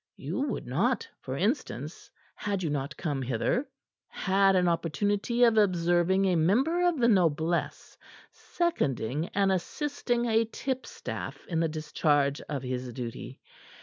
You 0.17 0.39
would 0.49 0.65
not, 0.65 1.07
for 1.19 1.37
instance, 1.37 2.09
had 2.33 2.63
you 2.63 2.71
not 2.71 2.97
come 2.97 3.21
hither, 3.21 3.67
have 4.07 4.25
had 4.33 4.55
an 4.55 4.67
opportunity 4.67 5.43
of 5.43 5.57
observing 5.59 6.25
a 6.25 6.35
member 6.35 6.87
of 6.87 6.97
the 6.97 7.07
noblesse 7.07 7.99
seconding 8.31 9.27
and 9.35 9.51
assisting 9.51 10.25
a 10.25 10.45
tipstaff 10.45 11.45
in 11.45 11.59
the 11.59 11.69
discharge 11.69 12.41
of 12.49 12.63
his 12.63 12.91
duty. 12.93 13.41